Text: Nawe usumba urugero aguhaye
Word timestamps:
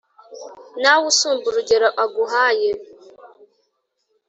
Nawe 0.81 1.03
usumba 1.11 1.45
urugero 1.47 1.87
aguhaye 2.03 2.71